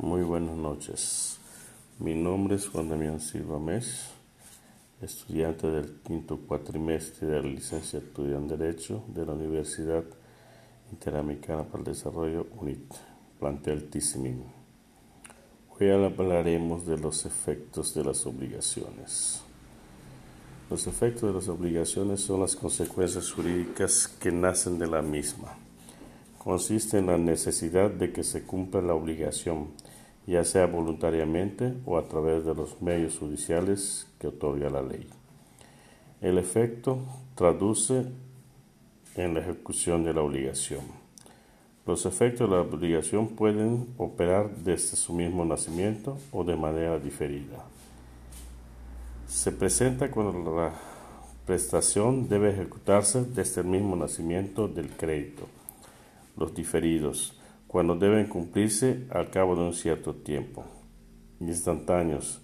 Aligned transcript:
Muy 0.00 0.22
buenas 0.22 0.56
noches. 0.56 1.40
Mi 1.98 2.14
nombre 2.14 2.54
es 2.54 2.68
Juan 2.68 2.88
Damián 2.88 3.20
Silva 3.20 3.58
Mes, 3.58 4.04
estudiante 5.02 5.66
del 5.66 5.96
quinto 6.06 6.38
cuatrimestre 6.38 7.26
de 7.26 7.42
la 7.42 7.48
licenciatura 7.48 8.36
en 8.36 8.46
Derecho 8.46 9.02
de 9.08 9.26
la 9.26 9.32
Universidad 9.32 10.04
Interamericana 10.92 11.64
para 11.64 11.78
el 11.78 11.84
Desarrollo 11.86 12.46
UNIT, 12.60 12.94
plantel 13.40 13.90
Tizimín. 13.90 14.44
Hoy 15.76 15.90
hablaremos 15.90 16.86
de 16.86 16.96
los 16.96 17.26
efectos 17.26 17.92
de 17.92 18.04
las 18.04 18.24
obligaciones. 18.24 19.42
Los 20.70 20.86
efectos 20.86 21.28
de 21.28 21.34
las 21.34 21.48
obligaciones 21.48 22.20
son 22.20 22.38
las 22.38 22.54
consecuencias 22.54 23.32
jurídicas 23.32 24.06
que 24.06 24.30
nacen 24.30 24.78
de 24.78 24.86
la 24.86 25.02
misma 25.02 25.58
consiste 26.48 26.96
en 26.96 27.08
la 27.08 27.18
necesidad 27.18 27.90
de 27.90 28.10
que 28.10 28.24
se 28.24 28.44
cumpla 28.44 28.80
la 28.80 28.94
obligación, 28.94 29.68
ya 30.28 30.44
sea 30.44 30.66
voluntariamente 30.66 31.74
o 31.86 31.96
a 31.96 32.06
través 32.06 32.44
de 32.44 32.54
los 32.54 32.82
medios 32.82 33.18
judiciales 33.18 34.06
que 34.18 34.28
otorga 34.28 34.68
la 34.68 34.82
ley. 34.82 35.08
El 36.20 36.36
efecto 36.36 36.98
traduce 37.34 38.04
en 39.14 39.34
la 39.34 39.40
ejecución 39.40 40.04
de 40.04 40.12
la 40.12 40.20
obligación. 40.20 40.82
Los 41.86 42.04
efectos 42.04 42.50
de 42.50 42.56
la 42.56 42.62
obligación 42.62 43.28
pueden 43.28 43.86
operar 43.96 44.50
desde 44.56 44.96
su 44.96 45.14
mismo 45.14 45.44
nacimiento 45.44 46.18
o 46.30 46.44
de 46.44 46.56
manera 46.56 46.98
diferida. 46.98 47.64
Se 49.26 49.50
presenta 49.52 50.10
cuando 50.10 50.54
la 50.54 50.72
prestación 51.46 52.28
debe 52.28 52.50
ejecutarse 52.50 53.24
desde 53.24 53.62
el 53.62 53.68
mismo 53.68 53.96
nacimiento 53.96 54.68
del 54.68 54.90
crédito 54.90 55.46
los 56.38 56.54
diferidos, 56.54 57.34
cuando 57.68 57.94
deben 57.94 58.26
cumplirse 58.26 59.06
al 59.10 59.30
cabo 59.30 59.54
de 59.54 59.62
un 59.62 59.74
cierto 59.74 60.14
tiempo. 60.14 60.64
Instantáneos. 61.38 62.40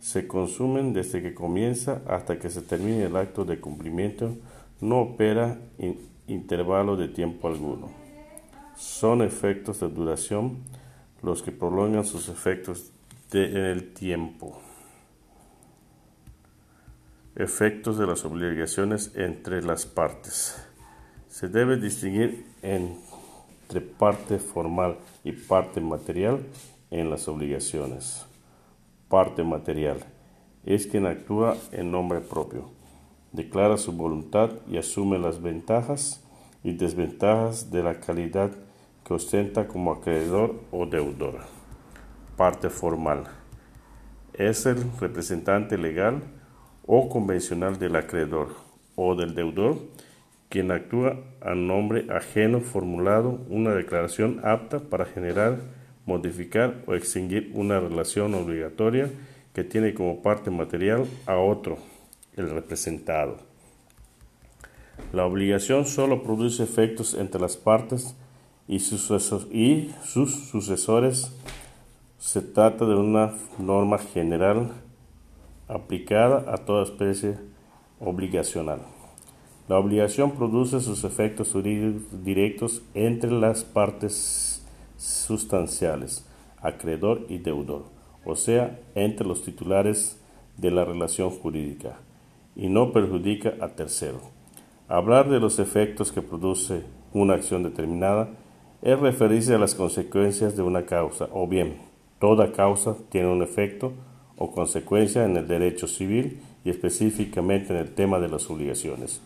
Se 0.00 0.26
consumen 0.26 0.92
desde 0.92 1.22
que 1.22 1.32
comienza 1.32 2.02
hasta 2.06 2.38
que 2.38 2.50
se 2.50 2.60
termine 2.60 3.04
el 3.04 3.16
acto 3.16 3.46
de 3.46 3.60
cumplimiento. 3.60 4.36
No 4.80 5.00
opera 5.00 5.58
en 5.78 5.98
intervalo 6.26 6.96
de 6.96 7.08
tiempo 7.08 7.48
alguno. 7.48 7.90
Son 8.76 9.22
efectos 9.22 9.80
de 9.80 9.88
duración 9.88 10.58
los 11.22 11.42
que 11.42 11.52
prolongan 11.52 12.04
sus 12.04 12.28
efectos 12.28 12.90
en 13.32 13.56
el 13.56 13.92
tiempo. 13.94 14.60
Efectos 17.36 17.98
de 17.98 18.06
las 18.06 18.24
obligaciones 18.24 19.12
entre 19.14 19.62
las 19.62 19.86
partes. 19.86 20.56
Se 21.28 21.48
debe 21.48 21.76
distinguir 21.76 22.46
en 22.62 22.96
entre 23.64 23.80
parte 23.80 24.38
formal 24.38 24.98
y 25.24 25.32
parte 25.32 25.80
material 25.80 26.40
en 26.90 27.08
las 27.08 27.28
obligaciones. 27.28 28.26
Parte 29.08 29.42
material 29.42 30.04
es 30.66 30.86
quien 30.86 31.06
actúa 31.06 31.56
en 31.72 31.90
nombre 31.90 32.20
propio, 32.20 32.70
declara 33.32 33.78
su 33.78 33.92
voluntad 33.92 34.50
y 34.68 34.76
asume 34.76 35.18
las 35.18 35.40
ventajas 35.40 36.22
y 36.62 36.72
desventajas 36.72 37.70
de 37.70 37.82
la 37.82 38.00
calidad 38.00 38.50
que 39.02 39.14
ostenta 39.14 39.66
como 39.66 39.92
acreedor 39.92 40.60
o 40.70 40.84
deudor. 40.84 41.40
Parte 42.36 42.68
formal 42.68 43.24
es 44.34 44.66
el 44.66 44.84
representante 45.00 45.78
legal 45.78 46.22
o 46.86 47.08
convencional 47.08 47.78
del 47.78 47.96
acreedor 47.96 48.48
o 48.94 49.14
del 49.14 49.34
deudor 49.34 49.78
quien 50.54 50.70
actúa 50.70 51.16
a 51.40 51.56
nombre 51.56 52.06
ajeno 52.12 52.60
formulado 52.60 53.40
una 53.48 53.74
declaración 53.74 54.40
apta 54.44 54.78
para 54.78 55.04
generar, 55.04 55.58
modificar 56.06 56.76
o 56.86 56.94
extinguir 56.94 57.50
una 57.54 57.80
relación 57.80 58.34
obligatoria 58.34 59.10
que 59.52 59.64
tiene 59.64 59.94
como 59.94 60.22
parte 60.22 60.52
material 60.52 61.06
a 61.26 61.38
otro, 61.38 61.78
el 62.36 62.50
representado. 62.50 63.38
La 65.12 65.26
obligación 65.26 65.86
solo 65.86 66.22
produce 66.22 66.62
efectos 66.62 67.14
entre 67.14 67.40
las 67.40 67.56
partes 67.56 68.14
y 68.68 68.78
sus, 68.78 69.10
y 69.50 69.92
sus 70.04 70.50
sucesores. 70.50 71.36
Se 72.18 72.42
trata 72.42 72.84
de 72.84 72.94
una 72.94 73.32
norma 73.58 73.98
general 73.98 74.70
aplicada 75.66 76.44
a 76.54 76.58
toda 76.58 76.84
especie 76.84 77.38
obligacional. 77.98 78.82
La 79.66 79.78
obligación 79.78 80.32
produce 80.32 80.80
sus 80.80 81.04
efectos 81.04 81.56
directos 82.22 82.82
entre 82.92 83.30
las 83.30 83.64
partes 83.64 84.62
sustanciales, 84.98 86.26
acreedor 86.60 87.24
y 87.30 87.38
deudor, 87.38 87.84
o 88.26 88.36
sea, 88.36 88.78
entre 88.94 89.26
los 89.26 89.42
titulares 89.42 90.20
de 90.58 90.70
la 90.70 90.84
relación 90.84 91.30
jurídica, 91.30 91.96
y 92.54 92.68
no 92.68 92.92
perjudica 92.92 93.54
a 93.62 93.68
tercero. 93.68 94.20
Hablar 94.86 95.30
de 95.30 95.40
los 95.40 95.58
efectos 95.58 96.12
que 96.12 96.20
produce 96.20 96.82
una 97.14 97.32
acción 97.32 97.62
determinada 97.62 98.28
es 98.82 99.00
referirse 99.00 99.54
a 99.54 99.58
las 99.58 99.74
consecuencias 99.74 100.56
de 100.56 100.62
una 100.62 100.84
causa, 100.84 101.30
o 101.32 101.48
bien, 101.48 101.78
toda 102.18 102.52
causa 102.52 102.96
tiene 103.08 103.32
un 103.32 103.42
efecto 103.42 103.94
o 104.36 104.52
consecuencia 104.52 105.24
en 105.24 105.38
el 105.38 105.48
derecho 105.48 105.86
civil 105.86 106.42
y 106.64 106.70
específicamente 106.70 107.72
en 107.72 107.78
el 107.78 107.94
tema 107.94 108.20
de 108.20 108.28
las 108.28 108.50
obligaciones. 108.50 109.22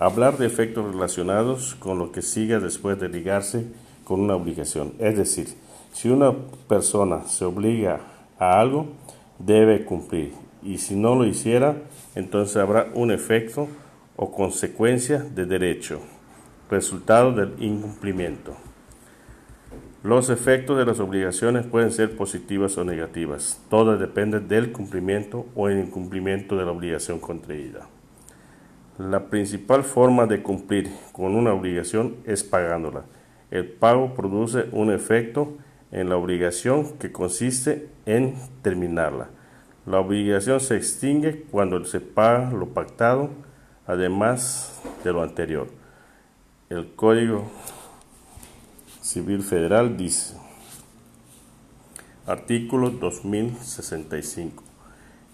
Hablar 0.00 0.38
de 0.38 0.46
efectos 0.46 0.92
relacionados 0.92 1.76
con 1.76 1.98
lo 1.98 2.10
que 2.10 2.20
siga 2.20 2.58
después 2.58 2.98
de 2.98 3.08
ligarse 3.08 3.66
con 4.02 4.20
una 4.20 4.34
obligación. 4.34 4.92
Es 4.98 5.16
decir, 5.16 5.48
si 5.92 6.08
una 6.08 6.32
persona 6.68 7.26
se 7.28 7.44
obliga 7.44 8.00
a 8.38 8.58
algo, 8.60 8.88
debe 9.38 9.84
cumplir. 9.84 10.32
Y 10.64 10.78
si 10.78 10.96
no 10.96 11.14
lo 11.14 11.24
hiciera, 11.24 11.76
entonces 12.16 12.56
habrá 12.56 12.88
un 12.94 13.12
efecto 13.12 13.68
o 14.16 14.32
consecuencia 14.32 15.18
de 15.18 15.46
derecho, 15.46 16.00
resultado 16.70 17.32
del 17.32 17.54
incumplimiento. 17.60 18.56
Los 20.02 20.28
efectos 20.28 20.76
de 20.76 20.86
las 20.86 21.00
obligaciones 21.00 21.66
pueden 21.66 21.92
ser 21.92 22.16
positivas 22.16 22.76
o 22.76 22.84
negativas. 22.84 23.60
Todo 23.70 23.96
depende 23.96 24.40
del 24.40 24.72
cumplimiento 24.72 25.46
o 25.54 25.68
el 25.68 25.78
incumplimiento 25.78 26.56
de 26.56 26.64
la 26.64 26.72
obligación 26.72 27.20
contraída. 27.20 27.88
La 28.98 29.28
principal 29.28 29.82
forma 29.82 30.26
de 30.26 30.40
cumplir 30.40 30.88
con 31.10 31.34
una 31.34 31.52
obligación 31.52 32.14
es 32.26 32.44
pagándola. 32.44 33.02
El 33.50 33.66
pago 33.66 34.14
produce 34.14 34.66
un 34.70 34.92
efecto 34.92 35.54
en 35.90 36.08
la 36.08 36.16
obligación 36.16 36.96
que 36.98 37.10
consiste 37.10 37.88
en 38.06 38.36
terminarla. 38.62 39.30
La 39.84 39.98
obligación 39.98 40.60
se 40.60 40.76
extingue 40.76 41.42
cuando 41.50 41.84
se 41.84 42.00
paga 42.00 42.52
lo 42.52 42.68
pactado, 42.68 43.30
además 43.84 44.80
de 45.02 45.12
lo 45.12 45.24
anterior. 45.24 45.66
El 46.70 46.94
Código 46.94 47.50
Civil 49.00 49.42
Federal 49.42 49.96
dice, 49.96 50.36
artículo 52.28 52.90
2065, 52.90 54.62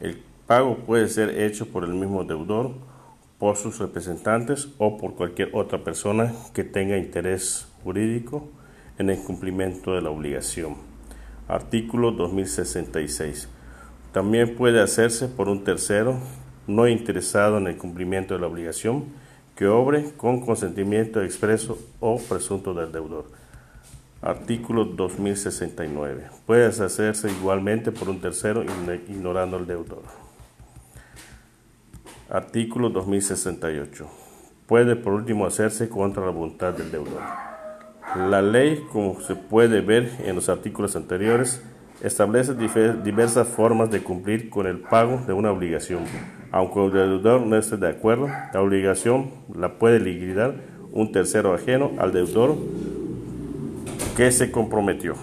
el 0.00 0.22
pago 0.46 0.76
puede 0.76 1.08
ser 1.08 1.40
hecho 1.40 1.66
por 1.66 1.84
el 1.84 1.94
mismo 1.94 2.22
deudor 2.22 2.72
por 3.38 3.56
sus 3.56 3.78
representantes 3.78 4.68
o 4.78 4.96
por 4.96 5.14
cualquier 5.14 5.50
otra 5.52 5.84
persona 5.84 6.32
que 6.54 6.64
tenga 6.64 6.96
interés 6.96 7.68
jurídico 7.84 8.48
en 8.98 9.10
el 9.10 9.18
cumplimiento 9.18 9.94
de 9.94 10.02
la 10.02 10.10
obligación. 10.10 10.76
Artículo 11.48 12.12
2066. 12.12 13.48
También 14.12 14.56
puede 14.56 14.80
hacerse 14.80 15.28
por 15.28 15.48
un 15.48 15.64
tercero 15.64 16.18
no 16.66 16.88
interesado 16.88 17.58
en 17.58 17.66
el 17.66 17.76
cumplimiento 17.76 18.34
de 18.34 18.40
la 18.40 18.46
obligación 18.46 19.04
que 19.54 19.66
obre 19.66 20.12
con 20.16 20.40
consentimiento 20.40 21.22
expreso 21.22 21.78
o 22.00 22.18
presunto 22.18 22.74
del 22.74 22.92
deudor. 22.92 23.26
Artículo 24.22 24.84
2069. 24.86 26.28
Puede 26.46 26.66
hacerse 26.66 27.30
igualmente 27.30 27.92
por 27.92 28.08
un 28.08 28.20
tercero 28.20 28.64
ignorando 29.08 29.56
al 29.56 29.66
deudor. 29.66 30.25
Artículo 32.28 32.90
2068. 32.90 34.04
Puede 34.66 34.96
por 34.96 35.12
último 35.12 35.46
hacerse 35.46 35.88
contra 35.88 36.24
la 36.24 36.32
voluntad 36.32 36.74
del 36.74 36.90
deudor. 36.90 37.22
La 38.16 38.42
ley, 38.42 38.84
como 38.90 39.20
se 39.20 39.36
puede 39.36 39.80
ver 39.80 40.10
en 40.24 40.34
los 40.34 40.48
artículos 40.48 40.96
anteriores, 40.96 41.62
establece 42.02 42.54
diversas 42.54 43.46
formas 43.46 43.92
de 43.92 44.02
cumplir 44.02 44.50
con 44.50 44.66
el 44.66 44.80
pago 44.80 45.22
de 45.24 45.34
una 45.34 45.52
obligación. 45.52 46.00
Aunque 46.50 46.84
el 46.84 46.90
deudor 46.90 47.42
no 47.42 47.56
esté 47.56 47.76
de 47.76 47.90
acuerdo, 47.90 48.26
la 48.52 48.60
obligación 48.60 49.30
la 49.54 49.78
puede 49.78 50.00
liquidar 50.00 50.56
un 50.90 51.12
tercero 51.12 51.54
ajeno 51.54 51.92
al 51.98 52.12
deudor 52.12 52.56
que 54.16 54.32
se 54.32 54.50
comprometió. 54.50 55.14